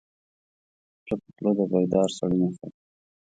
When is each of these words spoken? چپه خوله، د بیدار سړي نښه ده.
چپه 1.05 1.25
خوله، 1.33 1.51
د 1.57 1.61
بیدار 1.71 2.09
سړي 2.17 2.37
نښه 2.43 2.67
ده. 2.71 2.77